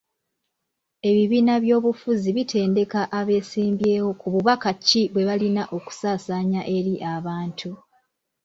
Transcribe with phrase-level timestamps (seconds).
[1.09, 7.71] Ebibiina by'obufuzi bitendeka abesimbyewo ku bubaka ki bwe balina okusaasaanya eri abantu.